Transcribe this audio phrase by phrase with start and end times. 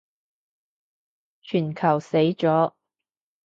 [1.43, 2.73] 全球死咗